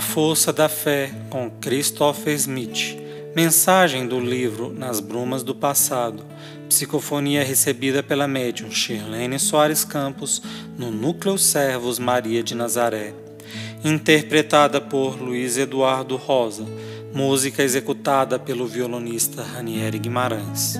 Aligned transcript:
força 0.00 0.52
da 0.52 0.68
fé 0.68 1.10
com 1.30 1.50
Christopher 1.50 2.34
Smith. 2.34 2.96
Mensagem 3.34 4.06
do 4.06 4.18
livro 4.18 4.72
Nas 4.72 5.00
Brumas 5.00 5.42
do 5.42 5.54
Passado. 5.54 6.24
Psicofonia 6.68 7.44
recebida 7.44 8.02
pela 8.02 8.26
médium 8.26 8.70
Shirlene 8.70 9.38
Soares 9.38 9.84
Campos 9.84 10.42
no 10.78 10.90
Núcleo 10.90 11.38
Servos 11.38 11.98
Maria 11.98 12.42
de 12.42 12.54
Nazaré. 12.54 13.14
Interpretada 13.84 14.80
por 14.80 15.20
Luiz 15.20 15.56
Eduardo 15.58 16.16
Rosa. 16.16 16.64
Música 17.14 17.62
executada 17.62 18.38
pelo 18.38 18.66
violonista 18.66 19.42
Ranieri 19.42 19.98
Guimarães. 19.98 20.76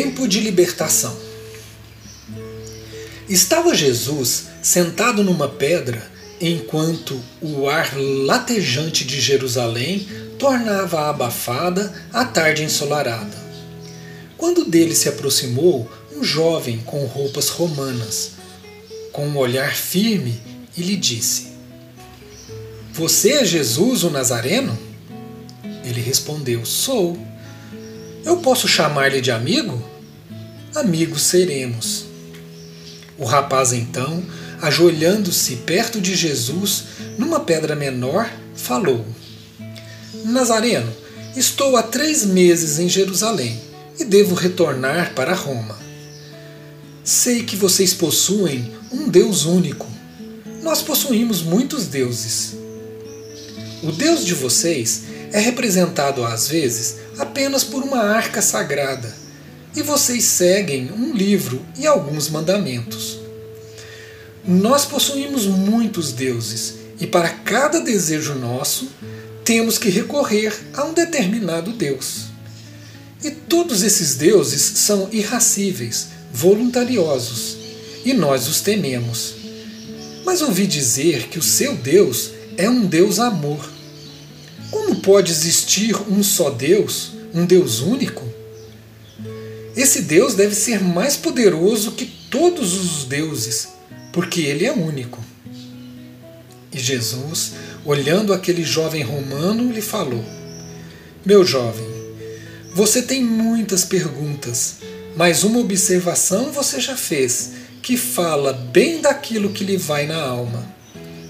Tempo 0.00 0.28
de 0.28 0.38
libertação. 0.38 1.18
Estava 3.28 3.74
Jesus 3.74 4.44
sentado 4.62 5.24
numa 5.24 5.48
pedra 5.48 6.08
enquanto 6.40 7.20
o 7.42 7.68
ar 7.68 7.98
latejante 7.98 9.04
de 9.04 9.20
Jerusalém 9.20 10.06
tornava 10.38 11.10
abafada 11.10 11.92
a 12.12 12.24
tarde 12.24 12.62
ensolarada. 12.62 13.36
Quando 14.36 14.64
dele 14.64 14.94
se 14.94 15.08
aproximou 15.08 15.90
um 16.16 16.22
jovem 16.22 16.78
com 16.86 17.04
roupas 17.04 17.48
romanas, 17.48 18.34
com 19.10 19.26
um 19.26 19.36
olhar 19.36 19.74
firme, 19.74 20.40
e 20.76 20.82
lhe 20.82 20.94
disse: 20.94 21.48
Você 22.92 23.32
é 23.32 23.44
Jesus 23.44 24.04
o 24.04 24.10
Nazareno? 24.10 24.78
Ele 25.84 26.00
respondeu: 26.00 26.64
Sou. 26.64 27.18
Eu 28.24 28.38
posso 28.38 28.68
chamar-lhe 28.68 29.20
de 29.20 29.30
amigo? 29.30 29.82
Amigos 30.74 31.22
seremos. 31.22 32.04
O 33.16 33.24
rapaz 33.24 33.72
então, 33.72 34.22
ajoelhando-se 34.60 35.56
perto 35.56 36.00
de 36.00 36.14
Jesus, 36.14 36.84
numa 37.16 37.40
pedra 37.40 37.74
menor, 37.74 38.30
falou: 38.54 39.04
Nazareno, 40.24 40.92
estou 41.36 41.76
há 41.76 41.82
três 41.82 42.24
meses 42.24 42.78
em 42.78 42.88
Jerusalém 42.88 43.60
e 43.98 44.04
devo 44.04 44.34
retornar 44.34 45.14
para 45.14 45.34
Roma. 45.34 45.78
Sei 47.02 47.42
que 47.42 47.56
vocês 47.56 47.94
possuem 47.94 48.72
um 48.92 49.08
Deus 49.08 49.46
único. 49.46 49.86
Nós 50.62 50.82
possuímos 50.82 51.42
muitos 51.42 51.86
deuses. 51.86 52.54
O 53.82 53.92
Deus 53.92 54.24
de 54.24 54.34
vocês 54.34 55.04
é 55.32 55.40
representado 55.40 56.24
às 56.24 56.48
vezes 56.48 56.96
apenas 57.18 57.64
por 57.64 57.82
uma 57.82 58.02
arca 58.02 58.40
sagrada, 58.40 59.14
e 59.76 59.82
vocês 59.82 60.24
seguem 60.24 60.90
um 60.92 61.12
livro 61.12 61.64
e 61.76 61.86
alguns 61.86 62.28
mandamentos. 62.28 63.18
Nós 64.46 64.84
possuímos 64.84 65.46
muitos 65.46 66.12
deuses, 66.12 66.74
e 67.00 67.06
para 67.06 67.28
cada 67.28 67.80
desejo 67.80 68.34
nosso, 68.34 68.88
temos 69.44 69.78
que 69.78 69.90
recorrer 69.90 70.52
a 70.74 70.84
um 70.84 70.92
determinado 70.92 71.72
Deus. 71.72 72.26
E 73.22 73.30
todos 73.30 73.82
esses 73.82 74.14
deuses 74.14 74.60
são 74.60 75.08
irracíveis, 75.12 76.08
voluntariosos, 76.32 77.56
e 78.04 78.12
nós 78.12 78.48
os 78.48 78.60
tememos. 78.60 79.34
Mas 80.24 80.40
ouvi 80.40 80.66
dizer 80.66 81.28
que 81.28 81.38
o 81.38 81.42
seu 81.42 81.74
Deus 81.74 82.30
é 82.56 82.68
um 82.68 82.86
Deus 82.86 83.18
amor 83.18 83.77
como 84.70 84.96
pode 84.96 85.32
existir 85.32 85.96
um 86.10 86.22
só 86.22 86.50
Deus, 86.50 87.12
um 87.34 87.44
Deus 87.44 87.80
único? 87.80 88.26
Esse 89.76 90.02
Deus 90.02 90.34
deve 90.34 90.54
ser 90.54 90.82
mais 90.82 91.16
poderoso 91.16 91.92
que 91.92 92.06
todos 92.30 92.74
os 92.74 93.04
deuses, 93.04 93.68
porque 94.12 94.40
ele 94.40 94.66
é 94.66 94.72
único. 94.72 95.24
E 96.72 96.78
Jesus, 96.78 97.52
olhando 97.84 98.32
aquele 98.32 98.64
jovem 98.64 99.02
romano, 99.02 99.72
lhe 99.72 99.80
falou: 99.80 100.24
Meu 101.24 101.44
jovem, 101.44 101.86
você 102.74 103.02
tem 103.02 103.24
muitas 103.24 103.84
perguntas, 103.84 104.76
mas 105.16 105.44
uma 105.44 105.60
observação 105.60 106.52
você 106.52 106.80
já 106.80 106.96
fez, 106.96 107.52
que 107.82 107.96
fala 107.96 108.52
bem 108.52 109.00
daquilo 109.00 109.52
que 109.52 109.64
lhe 109.64 109.76
vai 109.76 110.06
na 110.06 110.20
alma. 110.20 110.64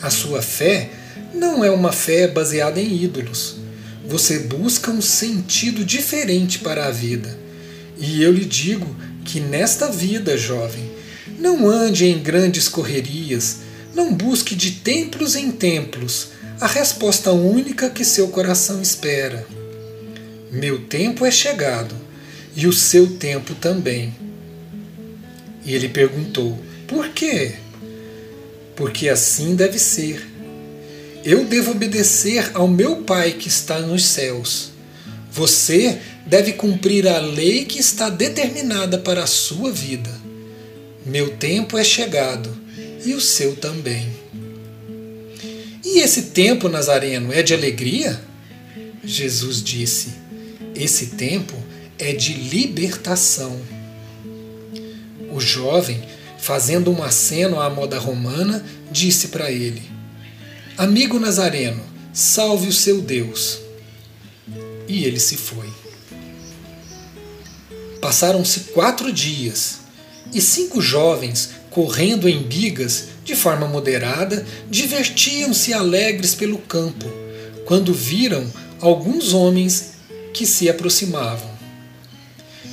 A 0.00 0.10
sua 0.10 0.42
fé 0.42 0.90
não 1.34 1.64
é 1.64 1.70
uma 1.70 1.92
fé 1.92 2.26
baseada 2.26 2.80
em 2.80 3.02
ídolos. 3.02 3.56
Você 4.06 4.40
busca 4.40 4.90
um 4.90 5.00
sentido 5.00 5.84
diferente 5.84 6.58
para 6.58 6.86
a 6.86 6.90
vida. 6.90 7.38
E 7.98 8.22
eu 8.22 8.32
lhe 8.32 8.44
digo 8.44 8.94
que 9.24 9.40
nesta 9.40 9.90
vida, 9.90 10.36
jovem, 10.36 10.90
não 11.38 11.68
ande 11.68 12.06
em 12.06 12.22
grandes 12.22 12.68
correrias, 12.68 13.58
não 13.94 14.12
busque 14.12 14.54
de 14.54 14.72
templos 14.72 15.36
em 15.36 15.50
templos 15.50 16.28
a 16.60 16.66
resposta 16.66 17.32
única 17.32 17.90
que 17.90 18.04
seu 18.04 18.28
coração 18.28 18.80
espera. 18.80 19.46
Meu 20.50 20.80
tempo 20.82 21.24
é 21.24 21.30
chegado, 21.30 21.94
e 22.54 22.66
o 22.66 22.72
seu 22.72 23.16
tempo 23.16 23.54
também. 23.54 24.14
E 25.64 25.74
ele 25.74 25.88
perguntou: 25.88 26.58
Por 26.86 27.08
quê? 27.08 27.54
Porque 28.76 29.08
assim 29.08 29.54
deve 29.54 29.78
ser 29.78 30.31
eu 31.24 31.44
devo 31.44 31.70
obedecer 31.72 32.50
ao 32.54 32.66
meu 32.66 32.96
Pai 32.96 33.32
que 33.32 33.48
está 33.48 33.80
nos 33.80 34.04
céus. 34.04 34.70
Você 35.30 35.98
deve 36.26 36.52
cumprir 36.52 37.06
a 37.06 37.18
lei 37.18 37.64
que 37.64 37.78
está 37.78 38.08
determinada 38.08 38.98
para 38.98 39.22
a 39.22 39.26
sua 39.26 39.70
vida. 39.70 40.10
Meu 41.06 41.30
tempo 41.36 41.78
é 41.78 41.84
chegado 41.84 42.54
e 43.04 43.14
o 43.14 43.20
seu 43.20 43.56
também. 43.56 44.08
E 45.84 45.98
esse 46.00 46.22
tempo, 46.22 46.68
Nazareno, 46.68 47.32
é 47.32 47.42
de 47.42 47.54
alegria? 47.54 48.20
Jesus 49.04 49.62
disse: 49.62 50.10
Esse 50.74 51.06
tempo 51.06 51.54
é 51.98 52.12
de 52.12 52.34
libertação. 52.34 53.58
O 55.32 55.40
jovem, 55.40 56.02
fazendo 56.38 56.90
um 56.90 57.02
aceno 57.02 57.60
à 57.60 57.68
moda 57.70 57.98
romana, 57.98 58.64
disse 58.90 59.28
para 59.28 59.50
ele: 59.50 59.82
Amigo 60.78 61.20
Nazareno, 61.20 61.82
salve 62.14 62.66
o 62.68 62.72
seu 62.72 63.02
Deus. 63.02 63.58
E 64.88 65.04
ele 65.04 65.20
se 65.20 65.36
foi. 65.36 65.68
Passaram-se 68.00 68.60
quatro 68.72 69.12
dias 69.12 69.80
e 70.32 70.40
cinco 70.40 70.80
jovens, 70.80 71.50
correndo 71.70 72.26
em 72.26 72.42
bigas 72.42 73.08
de 73.22 73.36
forma 73.36 73.68
moderada, 73.68 74.46
divertiam-se 74.70 75.74
alegres 75.74 76.34
pelo 76.34 76.56
campo, 76.58 77.06
quando 77.66 77.92
viram 77.92 78.50
alguns 78.80 79.34
homens 79.34 79.92
que 80.32 80.46
se 80.46 80.70
aproximavam. 80.70 81.52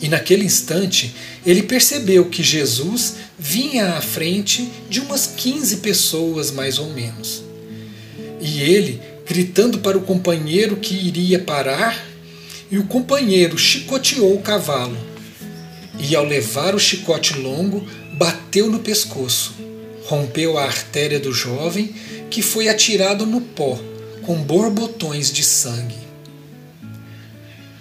E 0.00 0.08
naquele 0.08 0.44
instante 0.44 1.16
ele 1.44 1.64
percebeu 1.64 2.26
que 2.26 2.44
Jesus 2.44 3.16
vinha 3.36 3.94
à 3.94 4.00
frente 4.00 4.70
de 4.88 5.00
umas 5.00 5.26
quinze 5.26 5.78
pessoas, 5.78 6.52
mais 6.52 6.78
ou 6.78 6.90
menos. 6.90 7.47
E 8.40 8.60
ele, 8.62 9.00
gritando 9.26 9.78
para 9.78 9.98
o 9.98 10.02
companheiro 10.02 10.76
que 10.76 10.94
iria 10.94 11.38
parar, 11.38 12.06
e 12.70 12.78
o 12.78 12.84
companheiro 12.84 13.58
chicoteou 13.58 14.34
o 14.34 14.42
cavalo. 14.42 14.96
E 15.98 16.14
ao 16.14 16.24
levar 16.24 16.74
o 16.74 16.78
chicote 16.78 17.38
longo, 17.38 17.86
bateu 18.12 18.70
no 18.70 18.78
pescoço, 18.78 19.54
rompeu 20.04 20.56
a 20.58 20.64
artéria 20.64 21.18
do 21.18 21.32
jovem, 21.32 21.94
que 22.30 22.42
foi 22.42 22.68
atirado 22.68 23.26
no 23.26 23.40
pó, 23.40 23.78
com 24.22 24.36
borbotões 24.42 25.32
de 25.32 25.42
sangue. 25.42 25.96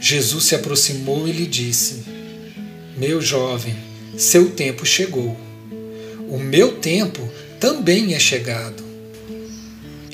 Jesus 0.00 0.44
se 0.44 0.54
aproximou 0.54 1.26
e 1.26 1.32
lhe 1.32 1.46
disse: 1.46 2.04
Meu 2.96 3.22
jovem, 3.22 3.74
seu 4.18 4.50
tempo 4.50 4.84
chegou. 4.84 5.36
O 6.28 6.38
meu 6.38 6.76
tempo 6.76 7.26
também 7.58 8.14
é 8.14 8.18
chegado. 8.18 8.93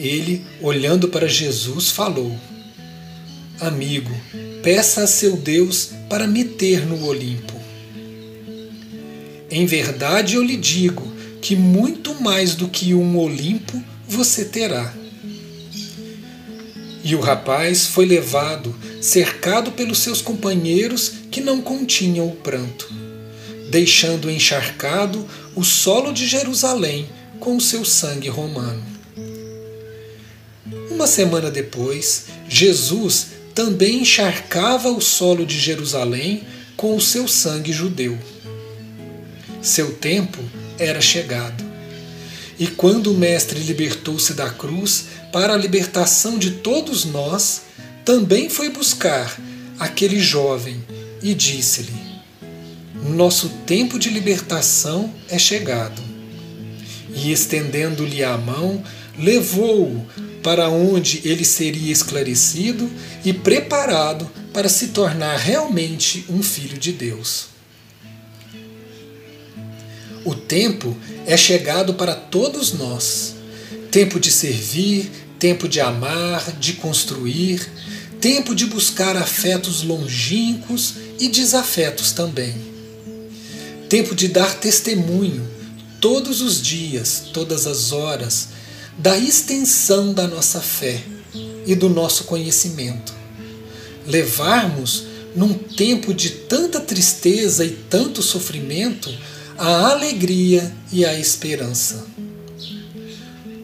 Ele, 0.01 0.43
olhando 0.63 1.09
para 1.09 1.29
Jesus, 1.29 1.91
falou: 1.91 2.35
Amigo, 3.61 4.11
peça 4.63 5.03
a 5.03 5.07
seu 5.07 5.37
Deus 5.37 5.91
para 6.09 6.27
me 6.27 6.43
ter 6.43 6.87
no 6.87 7.05
Olimpo. 7.05 7.53
Em 9.51 9.67
verdade 9.67 10.37
eu 10.37 10.43
lhe 10.43 10.57
digo 10.57 11.07
que 11.43 11.55
muito 11.55 12.15
mais 12.15 12.55
do 12.55 12.67
que 12.67 12.95
um 12.95 13.19
Olimpo 13.19 13.83
você 14.09 14.47
terá. 14.47 14.95
E 17.05 17.15
o 17.15 17.21
rapaz 17.21 17.87
foi 17.87 18.07
levado 18.07 18.75
cercado 19.03 19.71
pelos 19.73 19.99
seus 19.99 20.23
companheiros 20.23 21.13
que 21.31 21.43
não 21.43 21.61
continham 21.61 22.27
o 22.27 22.37
pranto, 22.37 22.91
deixando 23.71 24.31
encharcado 24.31 25.27
o 25.55 25.63
solo 25.63 26.11
de 26.11 26.27
Jerusalém 26.27 27.07
com 27.39 27.57
o 27.57 27.61
seu 27.61 27.85
sangue 27.85 28.29
romano. 28.31 28.90
Uma 31.01 31.07
semana 31.07 31.51
depois, 31.51 32.27
Jesus 32.47 33.29
também 33.55 34.03
encharcava 34.03 34.91
o 34.91 35.01
solo 35.01 35.47
de 35.47 35.59
Jerusalém 35.59 36.43
com 36.77 36.95
o 36.95 37.01
seu 37.01 37.27
sangue 37.27 37.73
judeu. 37.73 38.19
Seu 39.63 39.95
tempo 39.95 40.39
era 40.79 41.01
chegado. 41.01 41.65
E 42.59 42.67
quando 42.67 43.15
o 43.15 43.17
Mestre 43.17 43.61
libertou-se 43.61 44.35
da 44.35 44.51
cruz 44.51 45.07
para 45.33 45.55
a 45.55 45.57
libertação 45.57 46.39
de 46.39 46.51
todos 46.51 47.07
nós, 47.07 47.63
também 48.05 48.51
foi 48.51 48.69
buscar 48.69 49.41
aquele 49.79 50.21
jovem 50.21 50.85
e 51.23 51.33
disse-lhe: 51.33 51.95
Nosso 53.09 53.49
tempo 53.65 53.99
de 53.99 54.11
libertação 54.11 55.11
é 55.31 55.39
chegado. 55.39 56.03
E 57.15 57.33
estendendo-lhe 57.33 58.23
a 58.23 58.37
mão, 58.37 58.85
levou-o 59.19 60.07
para 60.43 60.69
onde 60.69 61.21
ele 61.25 61.45
seria 61.45 61.93
esclarecido 61.93 62.91
e 63.25 63.33
preparado 63.33 64.31
para 64.53 64.69
se 64.69 64.89
tornar 64.89 65.37
realmente 65.37 66.25
um 66.29 66.43
filho 66.43 66.79
de 66.79 66.93
Deus. 66.93 67.47
O 70.25 70.35
tempo 70.35 70.97
é 71.27 71.37
chegado 71.37 71.95
para 71.95 72.15
todos 72.15 72.73
nós. 72.73 73.35
Tempo 73.91 74.21
de 74.21 74.31
servir, 74.31 75.11
tempo 75.39 75.69
de 75.69 75.81
amar, 75.81 76.53
de 76.59 76.75
construir, 76.75 77.67
tempo 78.21 78.55
de 78.55 78.67
buscar 78.67 79.17
afetos 79.17 79.83
longínquos 79.83 80.95
e 81.19 81.29
desafetos 81.29 82.13
também. 82.13 82.55
Tempo 83.89 84.15
de 84.15 84.29
dar 84.29 84.55
testemunho 84.57 85.49
todos 86.01 86.41
os 86.41 86.61
dias, 86.61 87.25
todas 87.33 87.67
as 87.67 87.93
horas, 87.93 88.49
da 88.99 89.19
extensão 89.19 90.13
da 90.13 90.27
nossa 90.27 90.61
fé 90.61 91.03
e 91.67 91.75
do 91.75 91.89
nosso 91.89 92.25
conhecimento. 92.25 93.15
Levarmos, 94.07 95.05
num 95.35 95.55
tempo 95.55 96.13
de 96.13 96.31
tanta 96.31 96.81
tristeza 96.81 97.65
e 97.65 97.71
tanto 97.71 98.23
sofrimento, 98.23 99.11
a 99.57 99.91
alegria 99.91 100.75
e 100.93 101.05
a 101.05 101.19
esperança. 101.19 102.07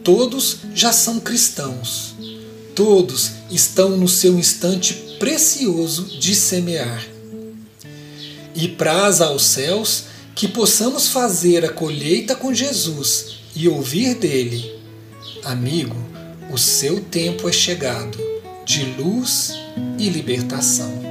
Todos 0.03 0.59
já 0.73 0.93
são 0.93 1.19
cristãos. 1.19 2.15
Todos 2.73 3.31
estão 3.49 3.97
no 3.97 4.07
seu 4.07 4.37
instante 4.37 4.93
precioso 5.19 6.05
de 6.19 6.33
semear. 6.35 7.05
E 8.55 8.67
praza 8.67 9.25
aos 9.25 9.43
céus 9.43 10.03
que 10.33 10.47
possamos 10.47 11.07
fazer 11.07 11.65
a 11.65 11.69
colheita 11.69 12.35
com 12.35 12.53
Jesus 12.53 13.39
e 13.55 13.67
ouvir 13.67 14.15
dele: 14.15 14.76
Amigo, 15.47 15.95
o 16.51 16.57
seu 16.57 16.99
tempo 16.99 17.47
é 17.47 17.53
chegado 17.53 18.17
de 18.65 18.83
luz 19.01 19.57
e 19.97 20.09
libertação. 20.09 21.06